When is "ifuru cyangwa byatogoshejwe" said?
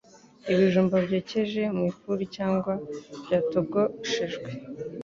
1.91-4.49